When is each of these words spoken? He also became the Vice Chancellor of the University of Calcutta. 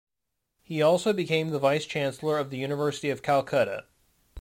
He 0.63 0.81
also 0.81 1.13
became 1.13 1.51
the 1.51 1.59
Vice 1.59 1.85
Chancellor 1.85 2.39
of 2.39 2.49
the 2.49 2.57
University 2.57 3.11
of 3.11 3.21
Calcutta. 3.21 3.85